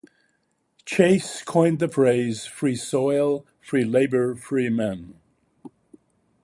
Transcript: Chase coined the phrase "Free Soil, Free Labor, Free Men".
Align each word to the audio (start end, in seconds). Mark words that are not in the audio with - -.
Chase 0.83 1.43
coined 1.43 1.77
the 1.77 1.87
phrase 1.87 2.47
"Free 2.47 2.75
Soil, 2.75 3.45
Free 3.59 3.85
Labor, 3.85 4.35
Free 4.35 4.67
Men". 4.67 5.19